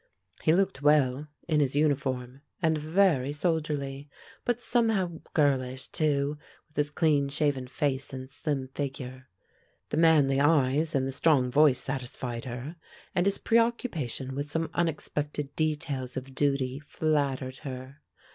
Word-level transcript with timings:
He 0.41 0.51
looked 0.55 0.81
well, 0.81 1.27
in 1.47 1.59
his 1.59 1.75
uniform, 1.75 2.41
and 2.59 2.75
very 2.75 3.31
soldierly, 3.31 4.09
but 4.45 4.59
somehow 4.59 5.19
girlish, 5.35 5.89
too, 5.89 6.39
with 6.67 6.77
his 6.77 6.89
clean 6.89 7.29
shaven 7.29 7.67
face 7.67 8.11
and 8.11 8.27
slim 8.27 8.69
figure. 8.69 9.27
The 9.89 9.97
manly 9.97 10.39
eyes 10.41 10.95
and 10.95 11.07
the 11.07 11.11
strong 11.11 11.51
voice 11.51 11.77
satisfied 11.77 12.45
her, 12.45 12.77
and 13.13 13.27
his 13.27 13.37
preoccupation 13.37 14.33
with 14.33 14.49
some 14.49 14.71
unexpected 14.73 15.55
details 15.55 16.17
of 16.17 16.33
duty 16.33 16.79
flattered 16.79 17.57
her. 17.57 17.99